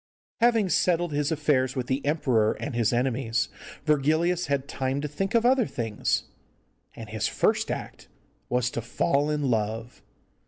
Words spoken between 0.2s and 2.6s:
Having settled his affairs with the emperor